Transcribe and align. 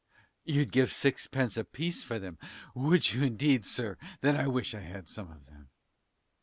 You'd 0.43 0.71
give 0.71 0.91
sixpence 0.91 1.57
a 1.57 1.63
piece 1.63 2.03
for 2.03 2.17
them, 2.17 2.39
would 2.73 3.13
you, 3.13 3.21
indeed, 3.21 3.67
sir; 3.67 3.97
then 4.21 4.35
I 4.35 4.47
wish 4.47 4.73
I 4.73 4.79
had 4.79 5.07
some 5.07 5.29
of 5.31 5.45
them. 5.45 5.69